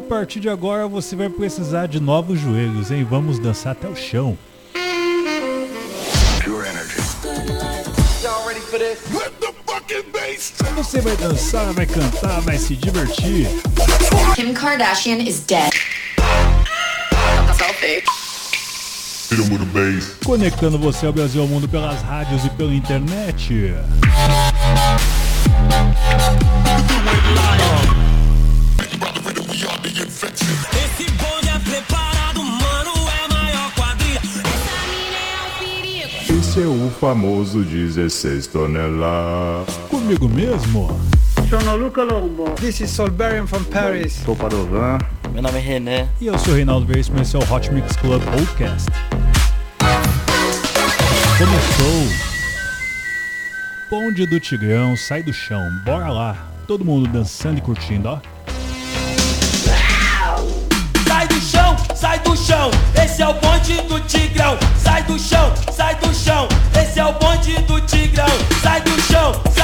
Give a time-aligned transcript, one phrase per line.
[0.00, 3.06] A partir de agora você vai precisar de novos joelhos, hein?
[3.08, 4.36] Vamos dançar até o chão.
[10.74, 13.46] Você vai dançar, vai cantar, vai se divertir.
[14.34, 15.70] Kim Kardashian is dead.
[17.54, 18.02] Selfie.
[20.24, 23.74] Conectando você ao Brasil ao mundo pelas rádios e pela internet.
[36.58, 39.72] É o famoso 16 toneladas.
[39.88, 40.88] Comigo mesmo?
[41.48, 42.50] Sono Luca Lombo.
[42.56, 44.14] This is Solberian from Paris.
[44.24, 44.98] Sou Padovan.
[45.32, 46.08] Meu nome é René.
[46.20, 48.90] E eu sou Reinaldo Veríssimo, esse é o Hot Mix Club Podcast.
[51.38, 52.30] Começou.
[53.88, 56.48] Bonde do Tigrão, sai do chão, bora lá.
[56.66, 58.18] Todo mundo dançando e curtindo, ó.
[62.30, 64.56] Do chão, esse é o bonde do Tigrão.
[64.76, 66.46] Sai do chão, sai do chão,
[66.80, 68.28] esse é o bonde do Tigrão.
[68.62, 69.59] Sai do chão, sai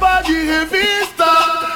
[0.00, 1.24] capa de revista.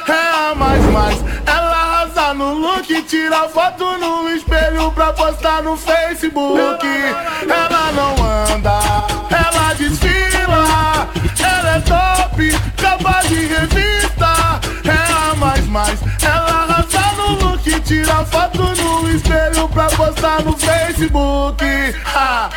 [0.09, 1.25] É a mais mais.
[1.47, 6.87] Ela arrasa no look, tira foto no espelho pra postar no Facebook.
[6.87, 8.81] Ela não anda,
[9.31, 11.09] ela desfila.
[11.39, 14.61] Ela é top, capa de revista.
[14.85, 16.01] É a mais mais.
[16.23, 21.65] Ela arrasa no look, tira foto no espelho pra postar no Facebook.
[22.07, 22.49] Ah.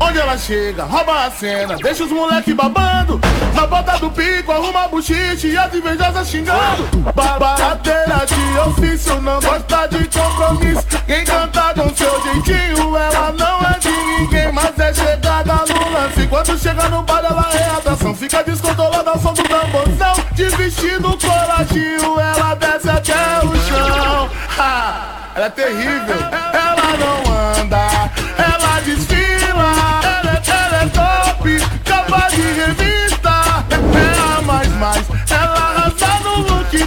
[0.00, 3.20] Onde ela chega, rouba a cena, deixa os moleque babando.
[3.54, 6.84] Na bota do pico, arruma buchiche e as invejosas xingando.
[7.14, 10.84] Barateira de ofício, não gosta de compromisso.
[11.06, 16.26] Quem canta com seu jeitinho, ela não é de ninguém, mas é chegada no lance.
[16.28, 18.14] Quando chega no bar, ela é atração.
[18.14, 20.14] Fica descontrolada ao som do tamborzão.
[20.32, 24.30] De vestido coladinho, ela desce até o chão.
[24.58, 26.16] Ah, ela é terrível,
[26.52, 27.23] ela não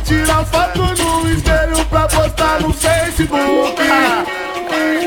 [0.08, 3.82] look, tira foto no espelho pra postar no Facebook.
[3.82, 4.26] Ah,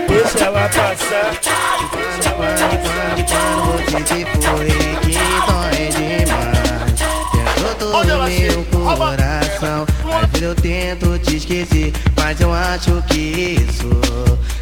[0.08, 1.30] Deixa ela passar.
[3.68, 4.68] Hoje foi que dói
[5.02, 5.94] demais.
[7.54, 9.86] Dentro do Onde ela meu coração.
[10.22, 13.88] Às vezes eu tento te esquecer Mas eu acho que isso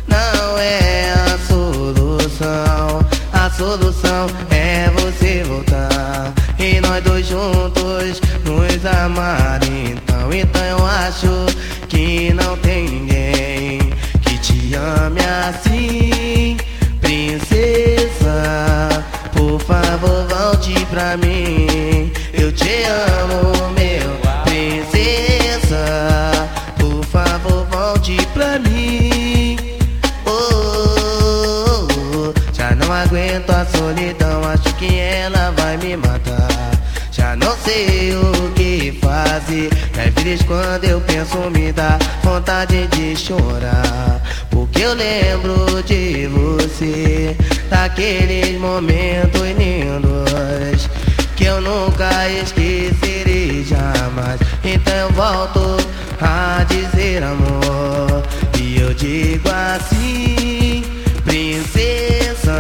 [0.07, 3.07] não é a solução.
[3.33, 6.33] A solução é você voltar.
[6.59, 7.58] E nós dois juntos
[15.47, 16.57] assim,
[17.01, 18.89] princesa.
[19.33, 22.11] Por favor, volte pra mim.
[22.33, 25.85] Eu te amo, meu princesa.
[26.79, 29.57] Por favor, volte pra mim.
[30.27, 31.87] Oh, oh,
[32.17, 36.49] oh, já não aguento a solidão, acho que ela vai me matar.
[37.13, 39.71] Já não sei o que fazer.
[39.97, 44.18] É feliz quando eu penso me dá vontade de chorar.
[44.81, 47.37] Eu lembro de você
[47.69, 50.89] Daqueles momentos lindos
[51.37, 54.41] Que eu nunca esquecerei jamais.
[54.65, 55.77] Então eu volto
[56.21, 58.23] a dizer amor
[58.59, 60.85] E eu digo assim
[61.25, 62.51] Princesa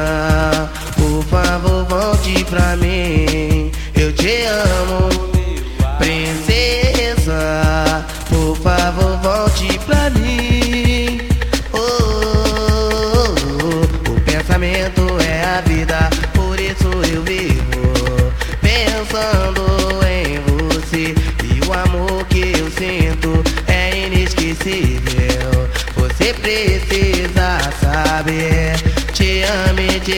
[0.96, 3.70] Por favor volte pra mim.
[3.94, 5.37] Eu te amo.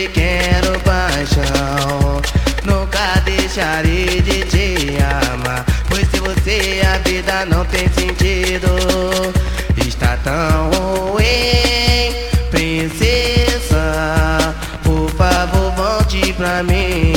[0.01, 2.23] pequeno paixão.
[2.65, 4.99] Nunca deixarei de te
[5.33, 8.69] amar Pois se você a vida não tem sentido.
[9.77, 12.15] Está tão ruim,
[12.51, 13.85] princesa
[14.83, 17.10] Por favor volte pra mim.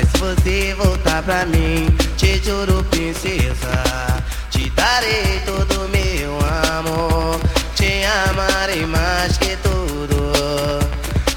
[0.00, 3.84] Mas se você voltar pra mim, te juro, princesa,
[4.50, 6.38] te darei todo meu
[6.74, 7.38] amor.
[7.74, 10.32] Te amarei mais que tudo,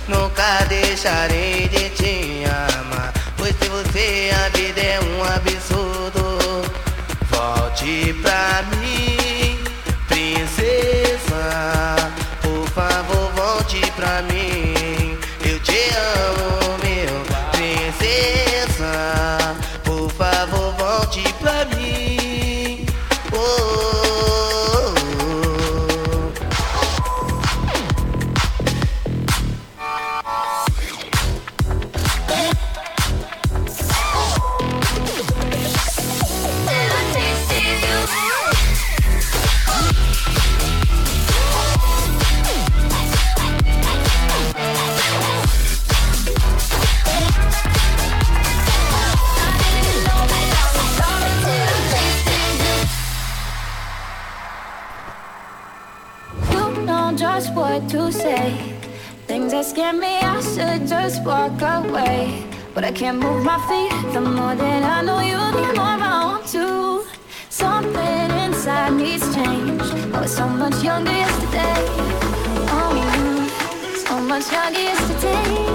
[0.08, 1.90] nunca deixarei de
[74.34, 75.73] much like yesterday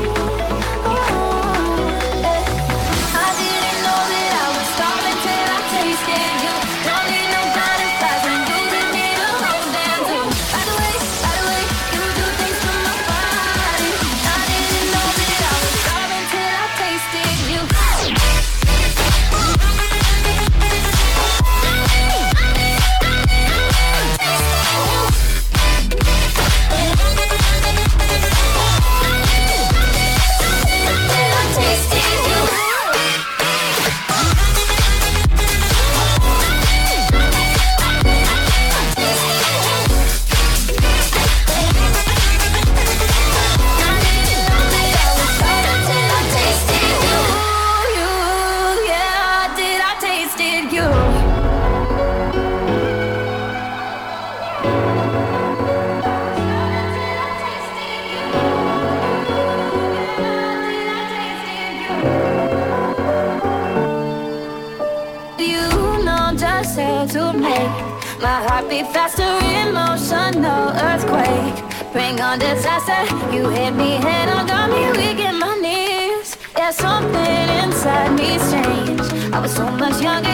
[72.28, 73.02] a disaster.
[73.34, 76.36] You hit me head on, got me weak in my knees.
[76.56, 79.34] Yeah, something inside me's changed.
[79.34, 80.27] I was so much younger.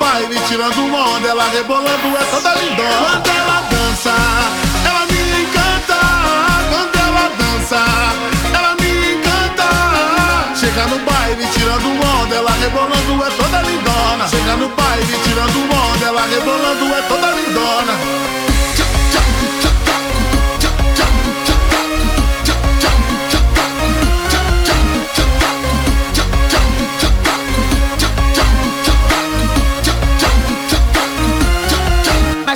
[0.00, 2.90] Baile tirando onda, ela rebolando é toda lindona.
[3.04, 4.14] Quando ela dança,
[4.88, 5.98] ela me encanta.
[6.70, 7.80] Quando ela dança,
[8.56, 9.68] ela me encanta.
[10.56, 11.88] Chega no baile tirando
[12.18, 14.28] onda, ela rebolando é toda lindona.
[14.28, 18.39] Chega no baile tirando onda, ela rebolando é toda lindona.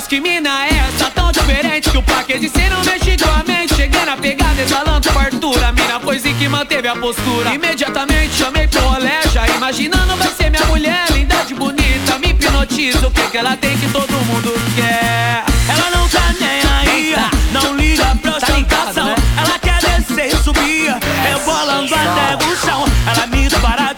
[0.05, 3.27] Mas que mina é essa tão diferente que o paque de ser não mexe com
[3.27, 5.71] a mente Cheguei na pegada exalando fartura.
[5.71, 7.55] Mina foi sim que manteve a postura.
[7.55, 13.07] Imediatamente chamei pro rolé Já imaginando vai ser minha mulher Linda de bonita, me hipnotiza
[13.07, 15.43] O que que ela tem que todo mundo quer?
[15.69, 17.15] Ela não tá nem aí
[17.51, 19.15] Não liga pra tá ostentação né?
[19.37, 20.95] Ela quer descer e subir.
[21.23, 22.85] Rebolando até o chão.
[23.07, 23.95] Ela me dispara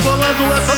[0.00, 0.69] rebolando é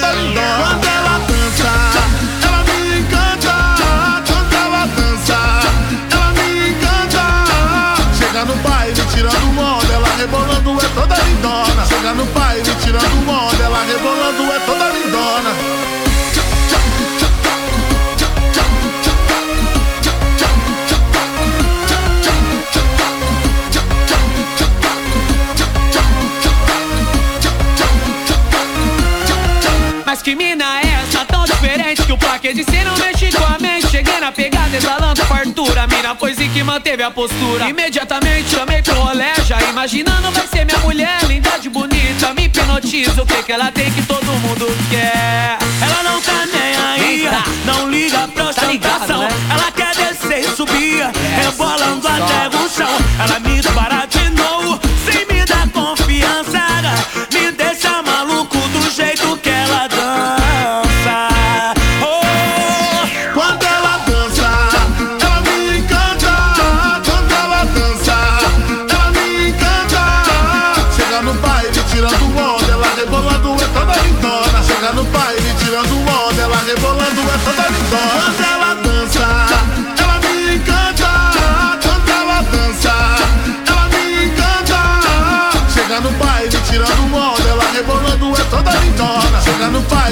[36.03, 37.69] Mina foi sim que manteve a postura.
[37.69, 43.23] Imediatamente chamei pro rolé Já imaginando vai ser minha mulher Linda de bonita, me hipnotiza
[43.23, 45.59] O que que ela tem que todo mundo quer?
[45.81, 47.29] Ela não tá nem aí.
[47.65, 49.21] Não liga pra Tá ostentação.
[49.21, 49.29] né?
[49.49, 51.09] Ela quer descer e subir
[51.45, 52.99] Rebolando até o chão.
[53.21, 54.81] Ela me dispara de novo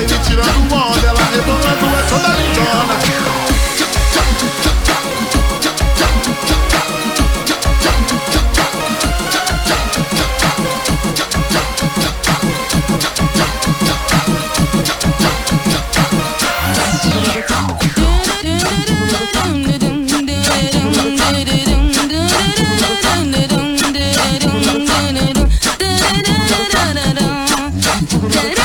[0.01, 3.21] No baile tirando onda, ela rebolando é toda lindona.
[28.23, 28.60] Hoje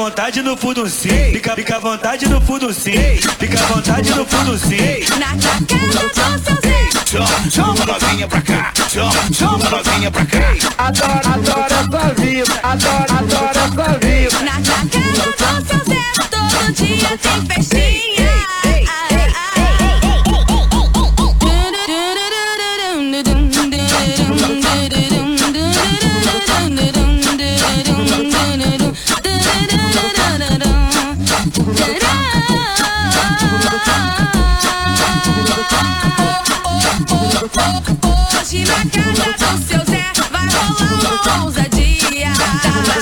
[0.00, 1.32] vontade no fundo sim.
[1.32, 2.92] Fica, fica à vontade no fundo sim.
[3.38, 5.04] Fica à vontade no fundo sim.
[5.18, 6.88] Na casa do seu Zé.
[7.04, 8.72] Chama, chama novinha pra cá.
[8.88, 10.38] Chama, chama novinha pra cá.
[10.78, 14.42] Adoro, adoro essa vida, adoro, adoro essa vida.
[14.42, 18.59] Na casa do seu Zé todo dia tem festinha.
[38.50, 42.32] hoje na casa do seu Zé vai rolar uma ousadia.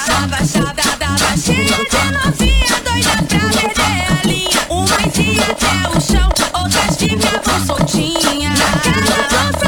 [0.07, 4.61] Da baixada, dava cheia de novinha, doida pra perder a linha.
[4.69, 8.59] Uma iam até o chão, outras ficavam soltinhas.
[8.83, 9.68] Cada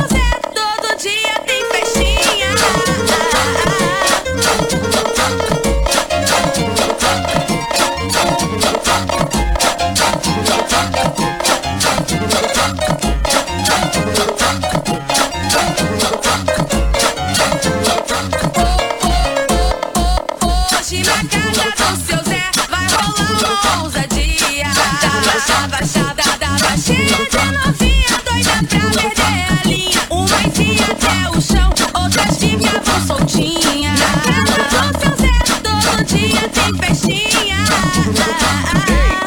[21.24, 23.32] casa do seu Zé vai rolar
[23.74, 24.68] uma ousadia.
[24.74, 30.00] Da baixada, da baixada, da novinha doida pra perder a linha.
[30.10, 31.70] Uma dia até o chão,
[32.02, 33.98] outras ficavam soltinhas.
[34.00, 37.58] Na casa do seu Zé, todo dia tem festinha.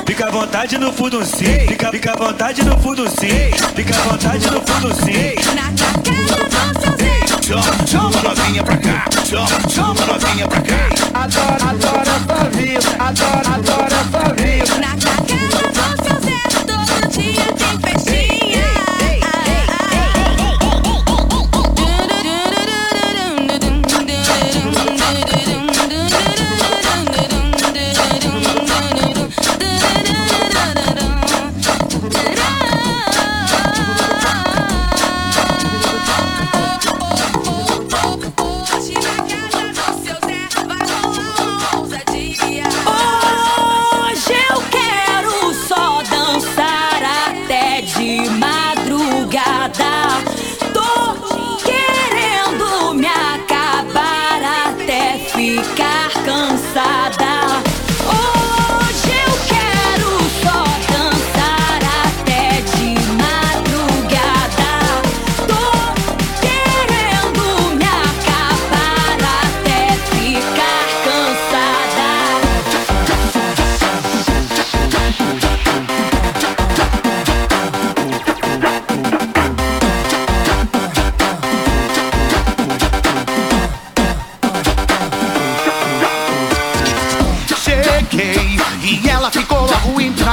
[0.05, 4.01] Fica à vontade no fundo sim, fica, fica à vontade no fundo sim, fica à
[4.03, 5.35] vontade no fundo sim.
[5.55, 7.32] Na casa do seu Zé.
[7.43, 9.05] Chama, chama novinha pra cá.
[9.25, 10.87] Chama, chama novinha pra cá.
[11.13, 12.89] Adoro, adoro essa vida.
[12.99, 14.77] Adoro, adoro essa vida.
[14.79, 15.42] Na caqueta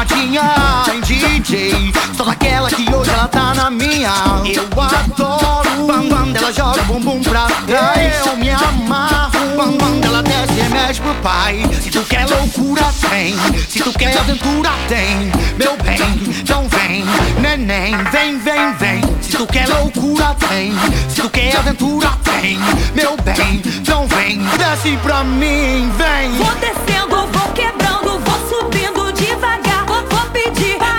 [0.08, 1.92] em DJ.
[2.16, 4.10] Só naquela que hoje ela tá na minha.
[4.46, 8.26] Eu adoro quando ela joga o bumbum pra trás.
[8.26, 11.62] Eu me amarro quando ela desce e mexe pro pai.
[11.82, 13.36] Se tu quer loucura, tem.
[13.68, 15.30] Se tu quer aventura, tem.
[15.58, 15.98] Meu bem,
[16.40, 17.04] então vem,
[17.40, 19.02] neném, vem, vem, vem.
[19.20, 20.72] Se tu quer loucura, tem.
[21.10, 22.58] Se tu quer aventura, tem.
[22.94, 26.32] Meu bem, então vem, desce pra mim, vem.
[26.38, 29.69] Vou descendo, vou quebrando, vou subindo devagar.
[30.32, 30.89] Vou, vou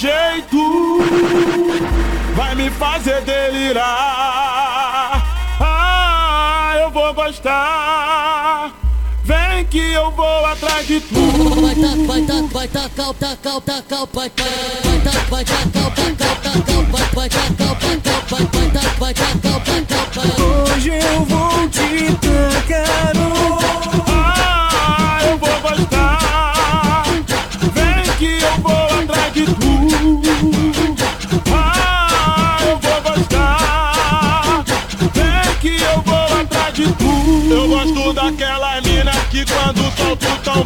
[0.00, 1.00] jeito
[2.34, 3.84] Vai me fazer delirar.
[5.60, 8.72] Ah, eu vou gostar.
[9.24, 11.20] Vem que eu vou atrás de tu.
[11.60, 14.48] Vai tac, vai tac, vai tacar, tacar, tacar, vai tac,
[14.84, 19.82] vai tac, vai tacar, tacar, tacar, vai vai tacar, tacar, vai vai tac, vai tacar,
[19.86, 20.28] tacar, vai.
[20.72, 23.10] Hoje eu vou te tacar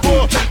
[0.02, 0.43] solta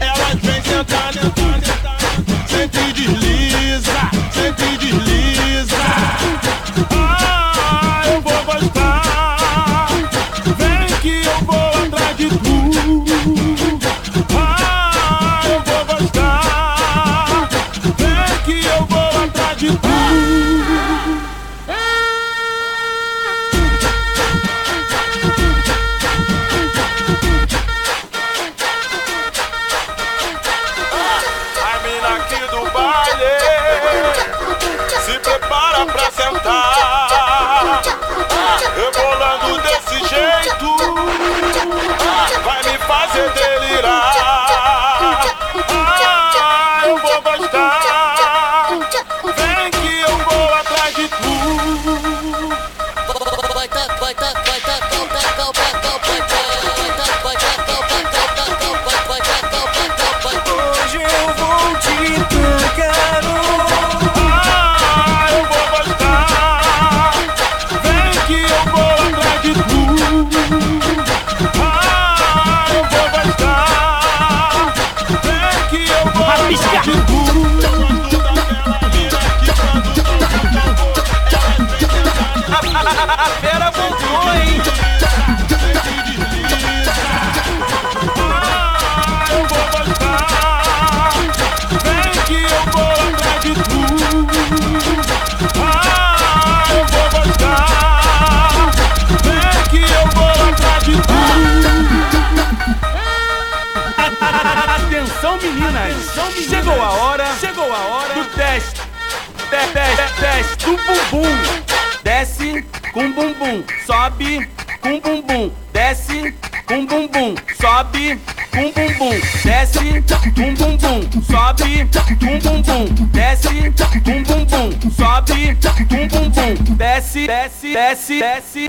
[113.24, 114.50] bumbum, sobe
[114.82, 118.20] com bumbum, desce com bumbum, sobe
[118.52, 120.04] com bumbum, desce
[120.36, 123.72] com bumbum, sobe com bumbum, desce
[124.04, 125.58] com bumbum, sobe
[125.88, 128.68] com bumbum, desce, desce, desce, desce,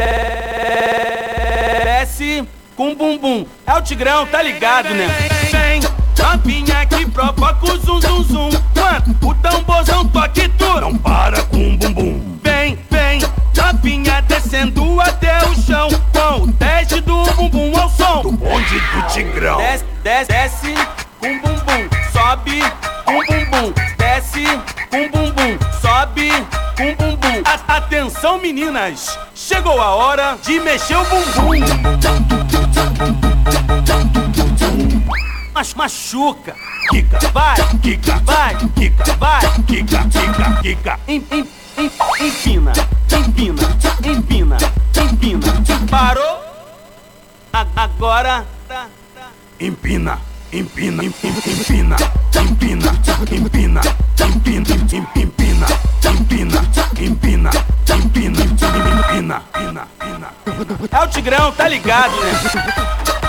[1.85, 3.45] desce com bumbum.
[3.67, 5.09] É o Tigrão, tá ligado, né?
[5.51, 5.81] Vem,
[6.15, 8.51] tapinha que provoca o zum zum zum.
[9.21, 11.94] O tamborzão toque tu não para com bumbum.
[15.27, 19.57] Até o chão com o teste do bumbum ao som do bonde do Tigrão.
[19.57, 20.75] Desce, desce, desce
[21.19, 22.61] com bumbum, sobe
[23.05, 24.45] com bumbum, desce
[24.91, 26.31] com bumbum, sobe
[26.77, 27.43] com bumbum.
[27.47, 31.53] A- atenção meninas, chegou a hora de mexer o bumbum.
[35.55, 36.55] Mas machuca.
[36.91, 41.01] Kika, vai, kika, vai, kika, vai, kika, kika, kika.
[41.09, 41.47] Em, em, em,
[41.79, 42.73] empina,
[43.11, 43.63] empina,
[44.05, 44.57] empina,
[44.97, 45.53] empina.
[45.91, 46.41] Parou?
[47.77, 48.45] Agora.
[48.69, 49.29] tá, tá.
[49.61, 50.19] Empina,
[50.53, 51.97] empina, em- em- empina,
[52.37, 52.87] empina,
[53.31, 53.81] empina, empina,
[54.21, 55.67] em- empina, empina,
[56.11, 57.51] empina, empina,
[57.95, 58.41] empina,
[59.15, 59.43] empina,
[60.01, 60.29] empina.
[60.91, 63.24] É o Tigrão, tá ligado, né?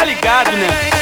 [0.00, 0.99] Tá ligado, né?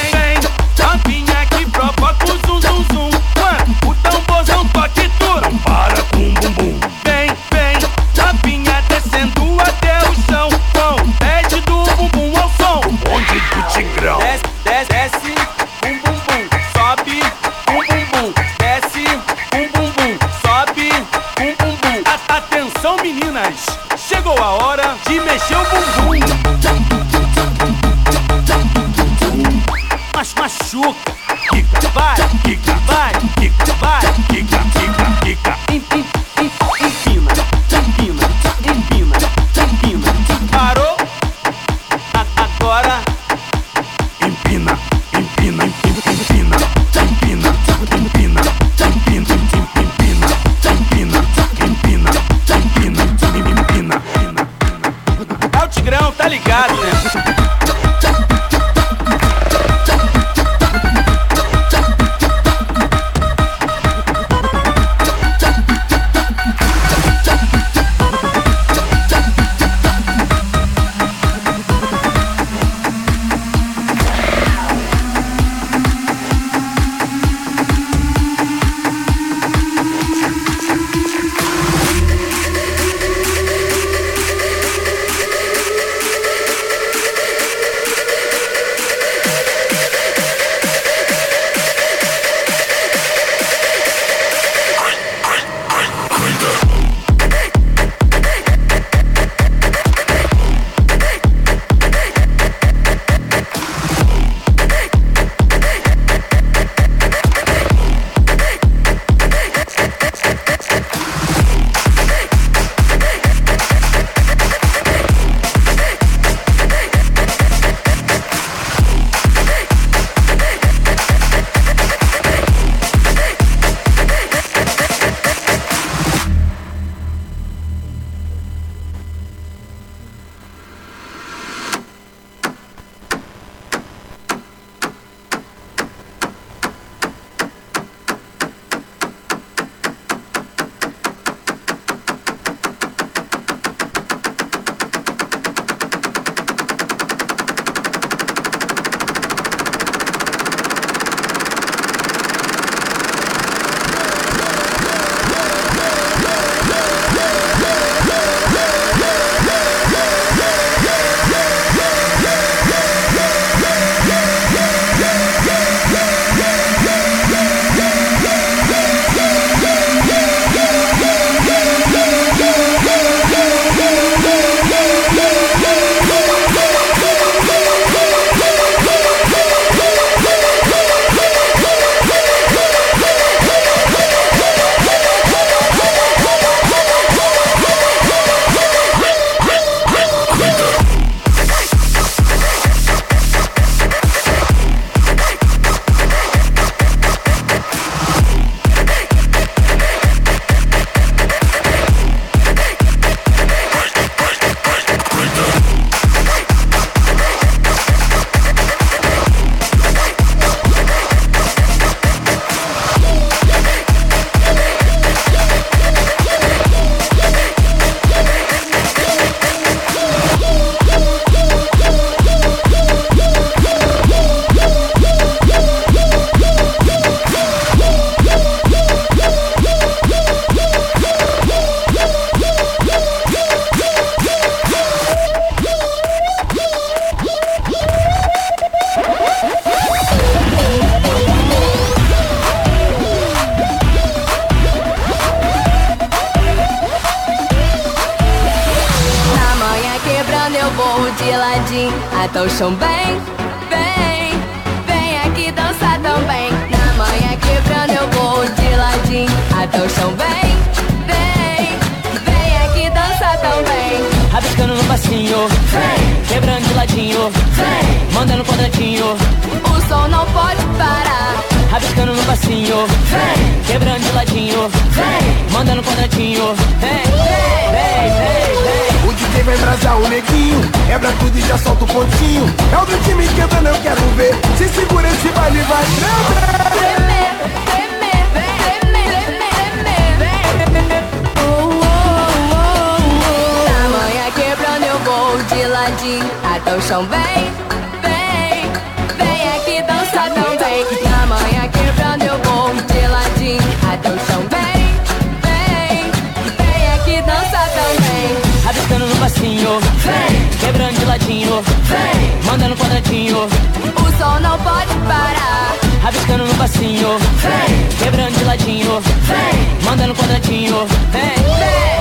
[311.28, 313.36] quadradinho, vem, manda no quadradinho.
[313.36, 320.14] O sol não pode parar, rabiscando no passinho, vem, quebrando de ladinho, vem, manda no
[320.14, 321.22] quadradinho, vem,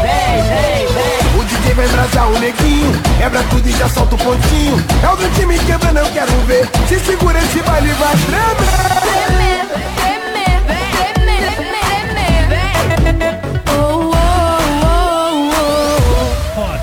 [0.01, 1.39] vem, vem, vem.
[1.39, 4.85] O DJ vai embrasar o neguinho, quebra tudo e já solta o pontinho.
[5.03, 6.69] É o do time quebra, não quero ver.
[6.87, 8.55] Se segura esse baile, vai tremer.
[9.01, 10.06] tremer.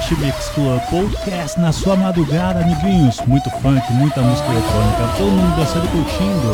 [0.05, 3.21] Hot Mix Club Podcast na sua madrugada, amiguinhos.
[3.27, 6.53] Muito funk, muita música eletrônica, todo mundo dançando e curtindo.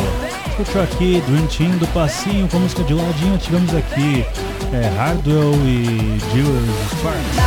[0.51, 3.37] Escutou aqui Dream Team do Passinho com música de ladinho.
[3.39, 4.25] Tivemos aqui
[4.73, 6.47] é, Hardwell e Jill
[6.91, 7.39] Sparks.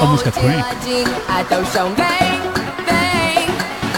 [0.00, 0.56] A música Crank.
[0.56, 1.92] ladinho até o chão.
[1.94, 2.40] Vem,
[2.86, 3.46] vem,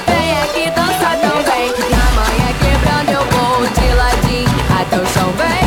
[0.09, 1.71] vem aqui dançar também.
[1.71, 4.51] Da manhã quebrando eu vou de ladinho
[4.81, 5.31] até o chão.
[5.37, 5.66] Vem.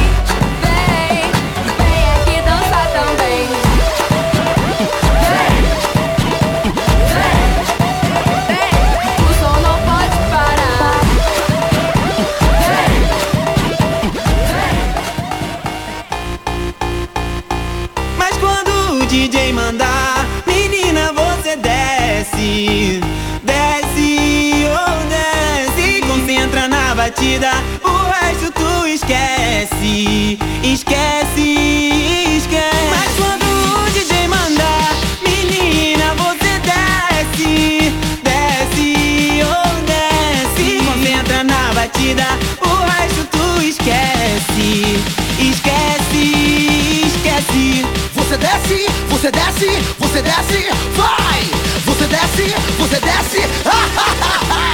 [27.38, 32.90] o resto tu esquece, esquece, esquece.
[32.90, 40.84] Mas quando o DJ mandar, menina, você desce, desce, ou desce.
[40.84, 42.26] Concentra na batida,
[42.62, 45.00] o resto tu esquece,
[45.40, 47.86] esquece, esquece.
[48.16, 51.44] Você desce, você desce, você desce, vai.
[51.86, 54.69] Você desce, você desce, ha, ha, ha, ha.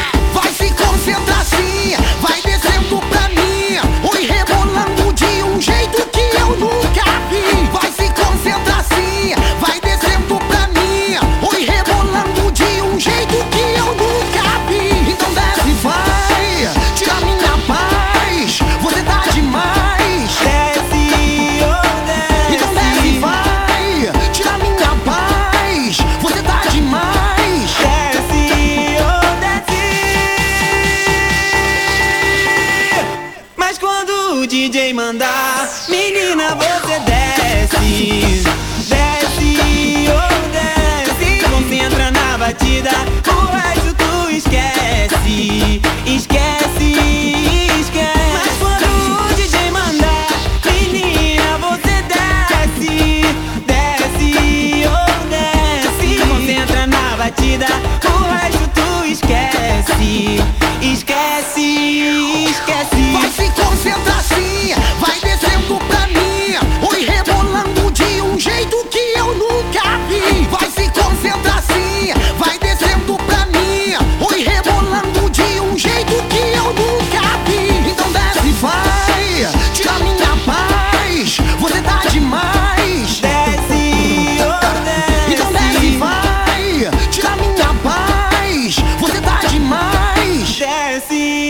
[91.10, 91.45] sí.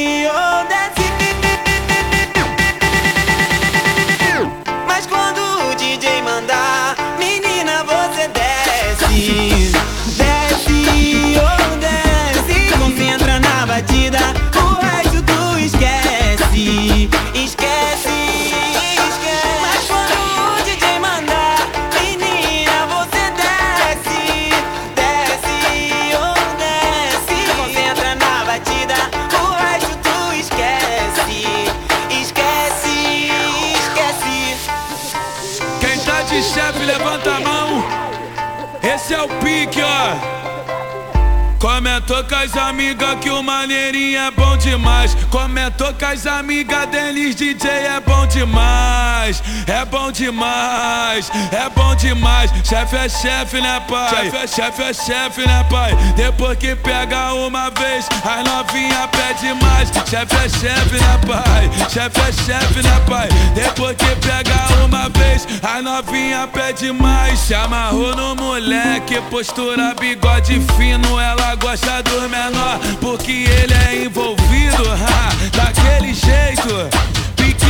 [42.15, 45.13] Comentou com as amigas que o maneirinho é bom demais.
[45.29, 49.43] Comentou com as amigas deles, DJ é bom demais.
[49.67, 52.51] É bom demais, é bom demais.
[52.63, 54.27] Chefe é chefe, né, pai?
[54.27, 55.95] É chefe, é chefe, né, pai?
[56.15, 59.89] Depois que pega uma vez, as novinha pede mais.
[60.09, 61.69] Chefe é chefe, né, pai?
[61.89, 63.29] Chefe é chefe, né, pai?
[63.53, 67.39] Depois que pega uma vez, as novinha pede mais.
[67.39, 71.19] Se amarrou no moleque, postura bigode fino.
[71.19, 74.83] Ela gosta do menor, porque ele é envolvido.
[74.91, 77.24] Ha, daquele jeito,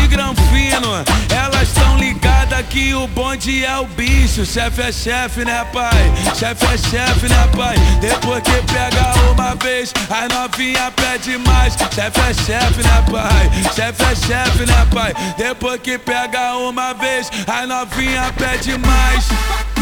[0.06, 1.04] pique granfino.
[1.30, 4.46] Elas tão ligadas que o bonde é o bicho.
[4.46, 6.12] Chefe é chefe, né, pai?
[6.38, 7.76] Chefe é chefe, né, pai?
[8.00, 11.74] Depois que pega uma vez, as novinha pede mais.
[11.74, 13.52] Chefe é chefe, né, pai?
[13.76, 15.14] Chefe é chefe, né, pai?
[15.38, 19.75] Depois que pega uma vez, as novinha pede mais.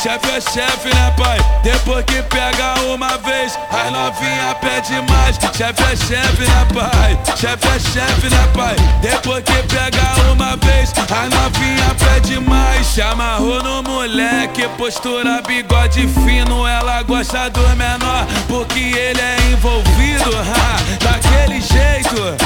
[0.00, 1.38] Chefe é chefe, né, pai?
[1.64, 5.34] Depois que pega uma vez, as novinha pede mais.
[5.56, 7.18] Chefe é chefe, né, pai?
[7.36, 8.76] Chefe é chefe, né, pai?
[9.02, 12.86] Depois que pega uma vez, as novinha pede mais.
[12.86, 16.64] Se amarrou no moleque, postura bigode fino.
[16.64, 20.30] Ela gosta do menor, porque ele é envolvido.
[20.38, 22.36] Ha, daquele jeito,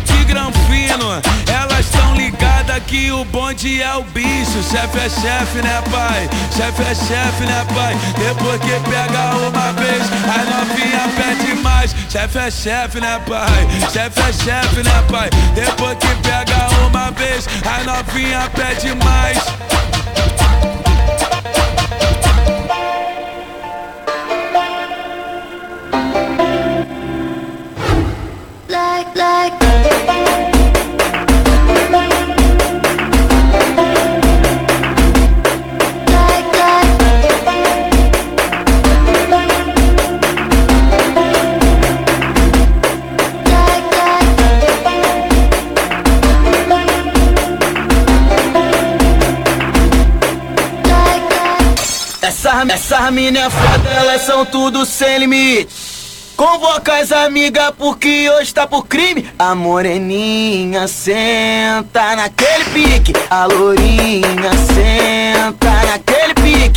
[0.00, 1.20] pique granfino.
[1.46, 4.62] Elas tão ligadas que o bonde é o bicho.
[4.70, 6.28] Chefe é chefe, né, pai?
[6.56, 7.96] Chefe é chefe, né, pai?
[8.16, 11.94] Depois que pega uma vez, a novinha pede mais.
[12.08, 13.68] Chefe é chefe, né, pai?
[13.92, 15.30] Chefe é chefe, né, pai?
[15.54, 19.38] Depois que pega uma vez, a novinha pede mais.
[53.08, 55.74] Essa mina é foda, elas são tudo sem limite.
[56.36, 59.30] Convoca as amigas porque hoje tá por crime.
[59.38, 63.14] A moreninha senta naquele pique.
[63.30, 65.77] A lourinha senta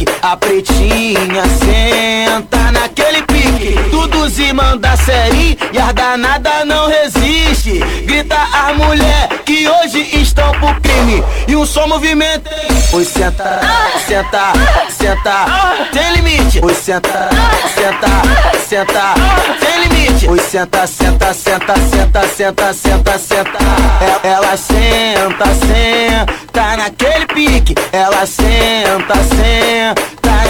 [0.06, 0.12] pique.
[0.22, 3.76] A pretinha senta naquele pique.
[3.90, 7.80] Tudo se manda série e as danada não resiste.
[8.06, 11.24] Grita as mulher que hoje estão por crime.
[11.48, 12.50] E um só movimento.
[12.94, 13.62] Oi, senta,
[14.08, 14.54] senta,
[14.90, 15.46] senta.
[15.92, 16.60] Tem limite.
[16.64, 17.30] Oi, senta,
[17.76, 19.14] senta, senta.
[19.60, 20.28] Tem limite.
[20.28, 23.60] Oi, senta, senta, senta, senta, senta, senta, senta.
[24.02, 27.76] E- Ela senta, senta naquele pique.
[27.92, 29.91] Ela senta, senta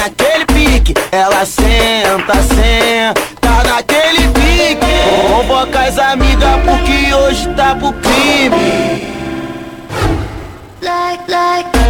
[0.02, 0.94] naquele pique.
[1.12, 5.28] Ela senta, senta naquele pique.
[5.28, 9.12] Convoca as amigas porque hoje tá pro crime.
[10.82, 11.82] Like, like.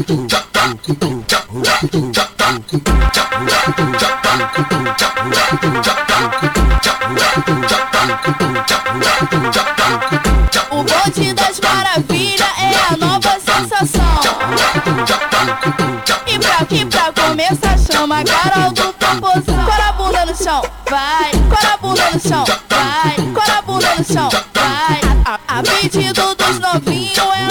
[0.00, 0.04] O
[10.82, 14.20] bonde das maravilhas é a nova sensação.
[16.26, 19.64] E pra, e pra começar, chama Carol do Popozão.
[19.66, 21.30] Cora a bunda no chão, vai.
[21.50, 23.16] Cora a bunda no chão, vai.
[23.34, 25.00] Cora a bunda no chão, vai.
[25.26, 27.49] A, a, a pedido dos novinhos, ela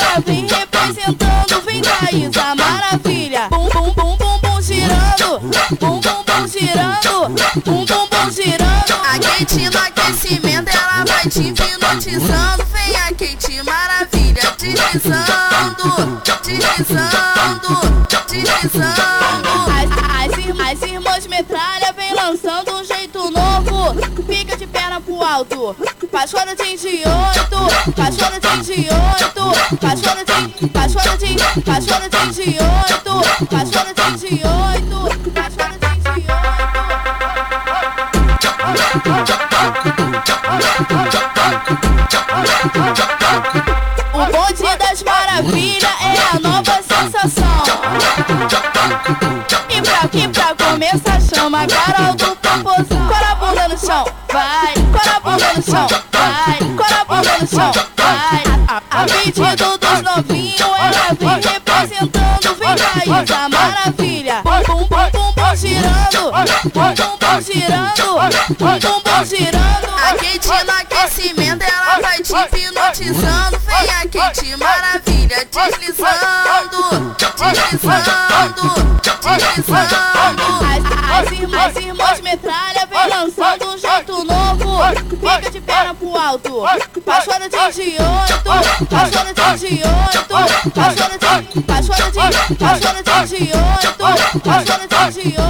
[1.99, 3.49] a maravilha.
[3.49, 5.39] Bum, bum, bum, bum, bum, girando.
[5.79, 7.29] Bum, bum, bum, girando.
[7.65, 8.93] Bum, bum, bum, girando.
[9.03, 12.65] A Kate no aquecimento, ela vai te hipnotizando.
[12.71, 17.79] Vem a Kate maravilha, deslizando, deslizando,
[18.27, 19.49] deslizando.
[19.69, 23.18] As, as, as irmãs metralha vem lançando um jeito
[25.29, 25.75] perna pro alto.
[26.11, 27.05] Cachorro de 28,
[27.95, 28.89] cachorro de 28,
[29.79, 32.59] cachorro de, cachorro de, cachorro de 28,
[33.49, 34.49] cachorro de 28,
[35.35, 36.29] cachorro de 28.
[44.13, 46.03] O bonde das maravilhas é
[46.35, 47.63] a nova sensação.
[49.69, 52.38] E pra, e pra começar, chama Carol do
[55.59, 56.57] no vai.
[56.77, 58.43] Cora a bunda no chão, vai.
[58.67, 62.55] A, a, a pedido dos novinhos, ela vem representando.
[62.55, 64.41] Vem daí da maravilha.
[64.43, 66.31] Bum, bum, bum, girando.
[66.73, 68.07] Bum, bum, bum, girando.
[68.57, 69.89] Bum, bum, bum, girando.
[69.99, 73.59] A Kate no aquecimento, ela vai te hipnotizando.
[73.59, 76.79] Vem a Kate maravilha, deslizando.
[77.17, 78.65] Deslizando,
[79.03, 79.99] deslizando.
[80.69, 84.79] As, as, irmãs, as irmãs metralha vem lançando um jeito novo.
[85.09, 86.63] Fica de perna pro alto.
[87.05, 88.43] Cachorro de 28,
[88.89, 89.89] cachorro de 28,
[90.73, 93.97] cachorro de, cachorro de, cachorro de 28, cachorro de 28,
[94.43, 95.48] cachorro de 28.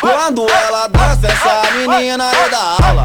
[0.00, 2.95] Quando ela dança, essa menina é da aula.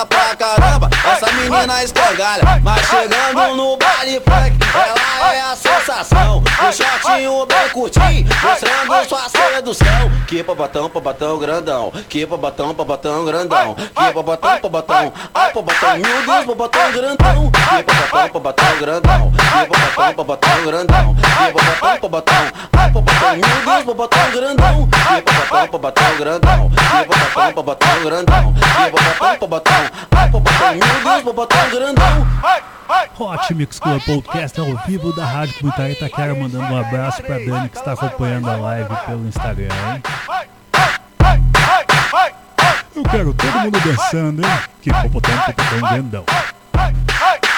[0.00, 2.42] Senta pra caramba, essa menina escangalha.
[2.62, 6.42] Mas chegando no baile funk, ela é a sensação.
[6.42, 10.10] O shortinho bem curtinho, mostrando sua sedução.
[10.26, 11.92] Que pabatão, pabatão grandão.
[12.08, 13.74] Que pabatão, pabatão grandão.
[13.74, 15.12] Que pabatão, pabatão.
[15.34, 17.50] Ai, pabatão, meu Deus, pabatão grandão.
[17.50, 19.32] Que pabatão, pabatão grandão.
[19.32, 21.14] Que pabatão, pabatão grandão.
[21.14, 22.52] Que pabatão, pabatão.
[22.72, 24.88] Ai, pabatão, meu Deus, pabatão grandão.
[24.88, 26.70] Que pabatão, pabatão grandão.
[26.70, 28.54] Que pabatão, pabatão grandão.
[28.54, 29.89] Que pabatão, pabatão.
[30.10, 32.26] Ai, pabatão, meu Deus, grandão.
[33.18, 37.68] Hot Mix Club Podcast ao vivo da Rádio Comunitária Itaquera, mandando um abraço pra Dani
[37.68, 39.68] que está acompanhando a live pelo Instagram?
[42.96, 44.58] Eu quero todo mundo dançando, hein?
[44.82, 46.24] Que popotão, popotão grandão.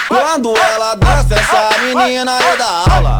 [0.07, 3.19] Quando ela dança, essa menina é da aula.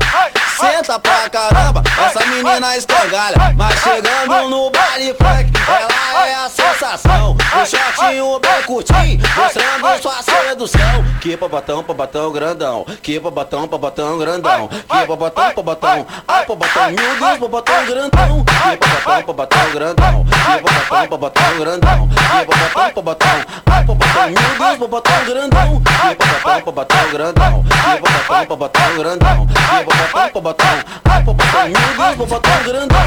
[0.55, 3.37] Senta pra caramba, essa menina escangalha.
[3.55, 7.35] Mas chegando no baile funk, ela é a sensação.
[7.35, 11.05] O shortinho bem curtinho, mostrando sua sedução.
[11.21, 12.85] Que pabatão, pabatão grandão.
[13.01, 14.67] Que pabatão, pabatão grandão.
[14.67, 16.05] Que pabatão, pabatão.
[16.27, 18.45] Ai, pabatão, meu Deus, pabatão grandão.
[18.45, 20.25] Que pabatão, pabatão grandão.
[20.25, 22.09] Que pabatão, pabatão grandão.
[22.09, 23.45] Que pabatão, pabatão.
[23.65, 25.81] Ai, pabatão, meu Deus, pabatão grandão.
[25.81, 27.63] Que pabatão, pabatão grandão.
[27.63, 29.47] Que pabatão, pabatão grandão.
[29.47, 30.79] Que pabatão, pabatão.
[31.05, 33.03] Ai, pabatão, meu Deus, pabatão grandão.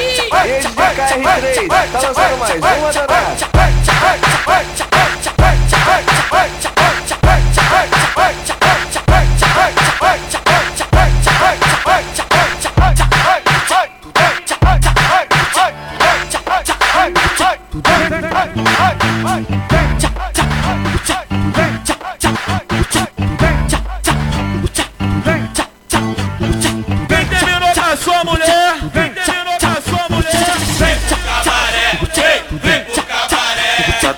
[0.00, 3.48] E de KR3, tá lançando mais uma danada.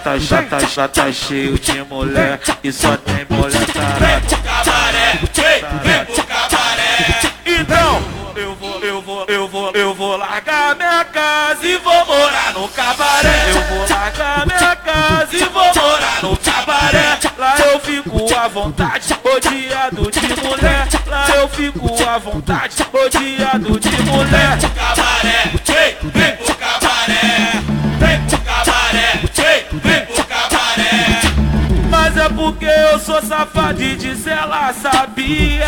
[0.03, 4.21] Tá, já tá, já tá cheio de mulher e só tem mulher tarada.
[4.43, 7.21] Cabaré, vem, vem pro cabaré.
[7.47, 8.03] Então,
[8.37, 12.69] eu vou, eu vou, eu vou, eu vou largar minha casa e vou morar no
[12.69, 13.51] cabaré.
[13.51, 17.19] Eu vou largar minha casa e vou morar no cabaré.
[17.37, 20.89] Lá eu fico à vontade, rodeado de mulher.
[21.07, 24.59] Lá eu fico à vontade, rodeado de mulher.
[24.75, 26.40] Cabaré, vem, vem
[33.11, 35.67] sou safado e diz ela sabia.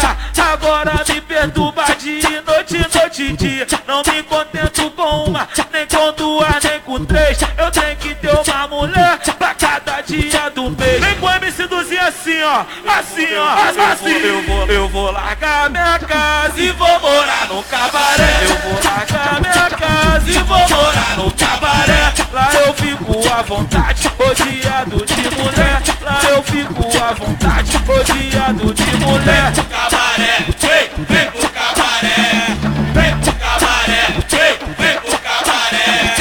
[0.53, 3.67] Agora me perturba de noite, noite e dia.
[3.87, 7.39] Não me contento com uma, nem com duas, nem com três.
[7.59, 11.01] Eu tenho que ter uma mulher pra cada dia do mês.
[11.01, 12.65] Vem com o MC Duzinho assim ó,
[12.99, 14.13] assim ó, assim.
[14.13, 18.39] Eu vou, eu vou largar minha casa e vou morar no cabaré.
[18.43, 22.13] Eu vou largar minha casa e vou morar no cabaré.
[22.33, 23.92] Lá eu fico à vontade,
[24.31, 29.53] Odiado de mulher, lá eu fico à vontade, Odiado de mulher.
[29.71, 32.57] Cabaré, vem, vem pro cabaré,
[32.95, 36.15] vem pro cabaré, vem, vem pro cabaré.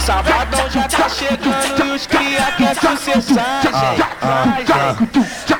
[0.00, 3.72] Sabadão já tá chegando e os cria quer sucessar, gente.
[3.72, 4.94] Vai, ah, vai.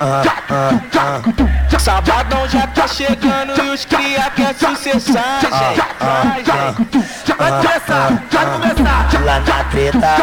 [0.00, 5.50] Ah, ah, Sabadão já tá chegando e os cria quer sucessagem.
[5.50, 9.08] Vai começar, vai começar.
[9.22, 10.16] Lá na treta,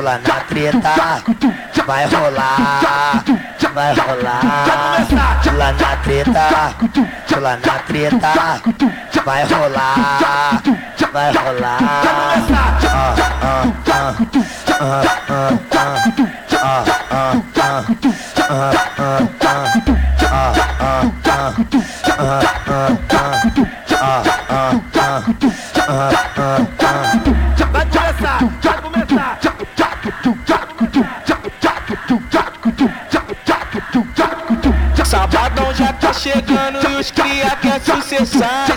[0.00, 1.22] lá na treta,
[1.84, 3.20] vai rolar,
[3.74, 4.40] vai rolar.
[5.56, 6.32] Lá na treta,
[7.40, 8.20] lá na treta,
[9.24, 10.58] vai rolar, vai
[11.12, 11.78] Vai começar,
[13.84, 14.12] vai
[16.14, 16.47] começar.
[35.04, 38.68] Sabadão já tá chegando e os cria quer sucessagem.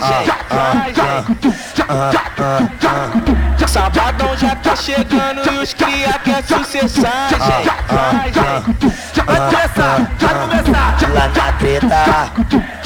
[3.72, 7.38] Sabadão já tá chegando e os cria quer sucessagem.
[7.38, 10.98] Vai começar, vai começar.
[11.14, 11.86] Lá na treta,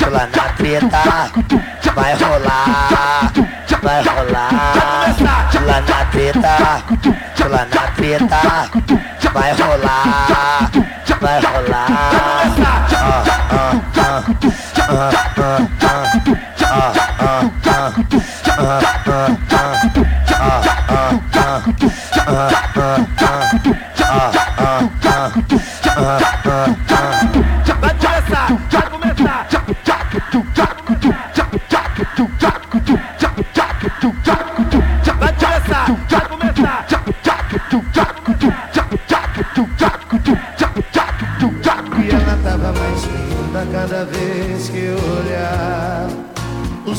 [0.09, 1.03] lá na treta,
[1.93, 3.33] vai rolar,
[3.83, 4.51] vai rolar.
[5.67, 6.55] Lá na treta,
[7.49, 8.39] lá na treta,
[9.33, 10.66] vai rolar,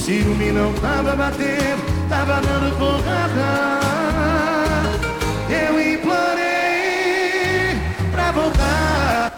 [0.08, 3.80] ciúme não tava batendo, tava dando porrada.
[5.49, 7.76] Eu implorei
[8.10, 9.34] pra voltar.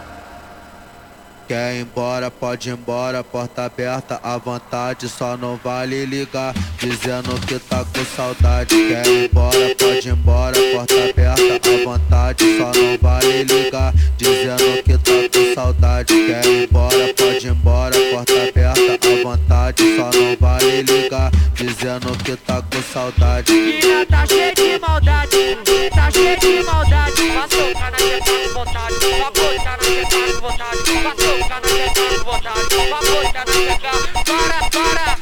[1.48, 7.34] Quer ir embora, pode ir embora, porta aberta à vontade, só não vale ligar, dizendo
[7.48, 8.76] que tá com saudade.
[8.76, 14.80] Quer ir embora, pode ir embora, porta aberta à vontade, só não vale ligar, dizendo
[14.84, 16.14] que tá com saudade.
[16.14, 22.36] Quer ir embora, pode ir embora, porta aberta vontade, só não vale ligar, dizendo que
[22.36, 23.52] tá com saudade.
[23.52, 25.56] Menina tá cheia de maldade,
[25.94, 27.30] tá cheia de maldade.
[27.32, 28.94] Passou, cara, cê tá vontade.
[29.18, 30.92] Vapor, tá com vontade.
[31.02, 32.76] Passou, cara, cê tá vontade.
[32.90, 33.44] Vapor, tá.
[34.24, 35.19] Para, para, para.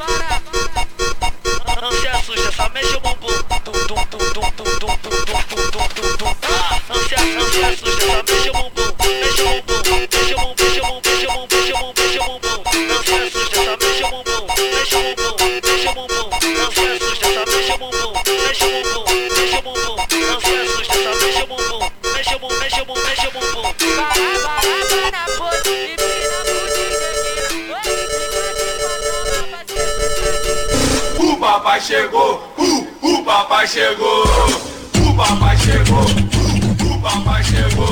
[31.89, 34.22] Chegou, uh, o papai chegou,
[34.95, 37.86] o papai chegou, uh, o papai chegou,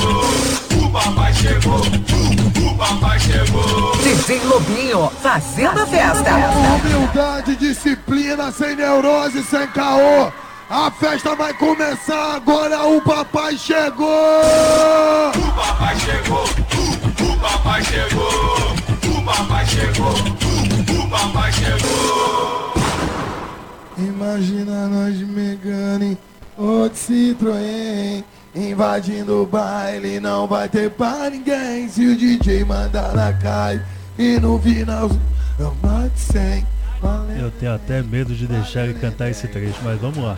[0.85, 3.97] o papai chegou, uh, o papai chegou.
[3.97, 6.31] DJ Lobinho, fazendo a festa.
[6.85, 10.31] Humildade, disciplina, sem neurose, sem caô.
[10.69, 14.07] A festa vai começar agora, o papai chegou!
[14.09, 22.46] O papai chegou, uh, o papai chegou, o papai chegou, uh, o papai chegou.
[24.17, 26.17] Imagina nós de Megane
[26.57, 33.13] ou de Citroën Invadindo o baile, não vai ter pra ninguém Se o DJ mandar
[33.15, 33.79] na cai
[34.19, 35.11] e no final
[35.59, 36.67] eu mate 100
[37.39, 40.35] Eu tenho até medo de deixar ele cantar esse trecho, mas vamos lá.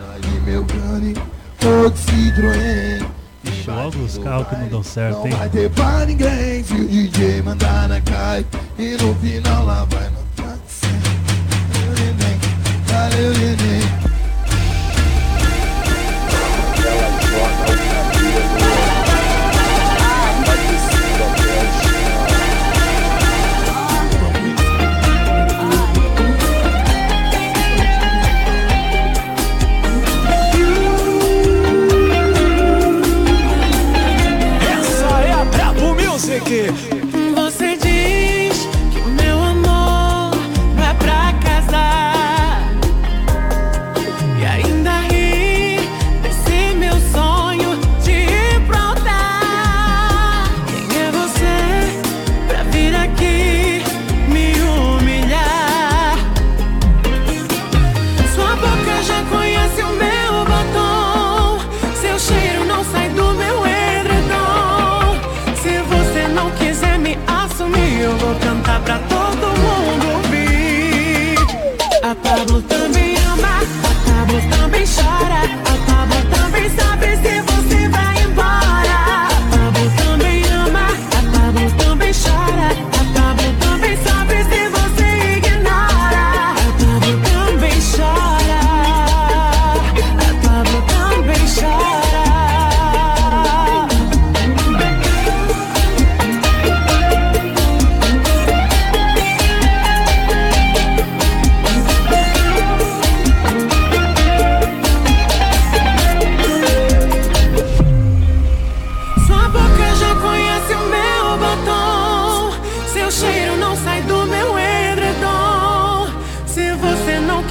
[3.45, 5.31] Ixi, logo os carros que não dão certo, Não hein?
[5.37, 8.45] vai ter pra ninguém Se o DJ mandar na cai
[8.77, 10.08] e no final lá vai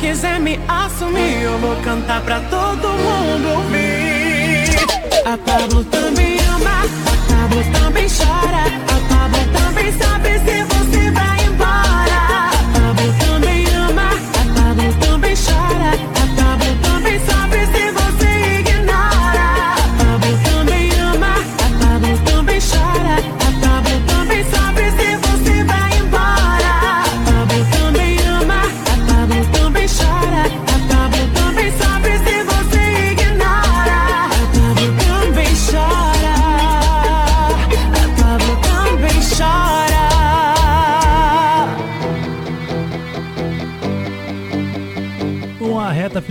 [0.08, 4.74] quiser me assumir, eu vou cantar pra todo mundo ouvir.
[5.26, 8.64] A Pablo também ama, a Pablo também chora.
[8.88, 10.77] A Pablo também sabe se você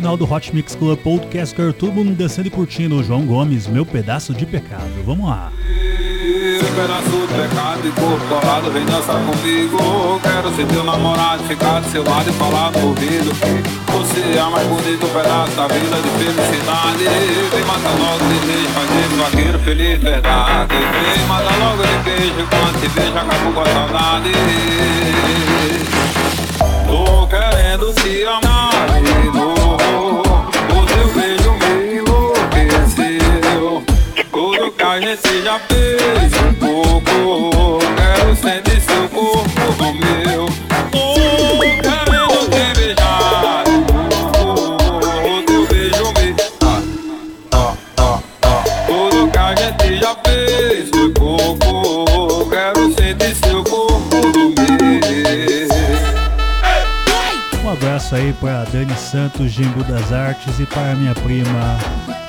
[0.08, 4.34] final do Hot Mix Club Podcast, quero todo mundo e curtindo João Gomes, meu pedaço
[4.34, 5.04] de pecado.
[5.06, 5.52] Vamos lá.
[6.78, 9.78] Pedaço do pecado e corpo colado, vem dançar comigo.
[10.24, 14.50] Quero ser teu namorado, ficar do seu lado e falar no ouvido que você é
[14.50, 17.04] mais bonito pedaço da vida de felicidade.
[17.52, 20.74] Vem matar logo o desejo, fazer vaqueiro feliz, verdade.
[21.18, 24.32] Vem matar logo de beijo, quando te vejo acabo com a saudade.
[26.88, 30.22] Tô querendo te amar de novo.
[30.72, 33.84] O teu beijo me enlouqueceu.
[34.32, 37.80] Tudo que a gente já fez um pouco.
[37.96, 40.67] Quero sentir seu corpo no meu.
[59.38, 61.78] Santos, Jimbo das Artes e para minha prima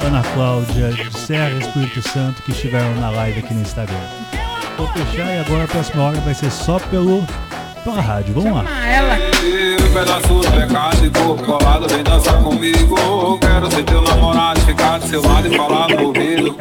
[0.05, 3.97] Ana Cláudia de Serra Espírito Santo que estiveram na live aqui no Instagram.
[4.77, 7.25] Vou fechar e agora a próxima hora vai ser só pelo
[7.83, 8.35] pela rádio.
[8.35, 8.65] Vamos lá.
[9.83, 13.39] Um pedaço do pecado e corpo colado, vem dançar comigo.
[13.39, 16.57] Quero ser teu namorado, ficar do seu lado e falar no ouvido.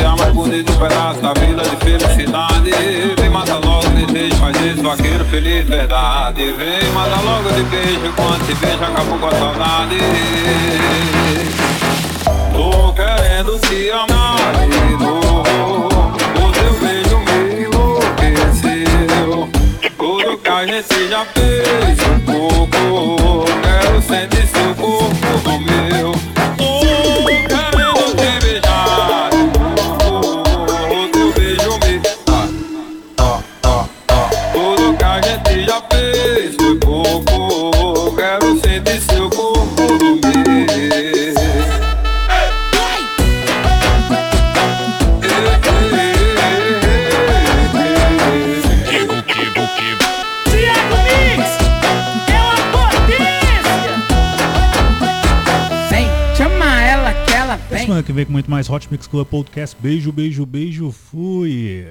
[0.00, 2.70] É a mais bonito pedaço da vida de felicidade.
[3.18, 6.52] Vem matar logo de desejo, faz esse vaqueiro feliz, verdade.
[6.52, 9.98] Vem matar logo de beijo, quando te vejo acabou com a saudade.
[12.52, 14.36] Tô querendo te amar
[14.68, 16.12] de novo.
[16.36, 19.48] O teu beijo me enlouqueceu.
[19.96, 23.44] Tudo que a gente já fez um pouco.
[23.62, 26.25] Quero sentir seu corpo no meu.
[58.16, 59.76] Vem com muito mais Hot Mix Club Podcast.
[59.78, 60.90] Beijo, beijo, beijo.
[60.90, 61.84] Fui.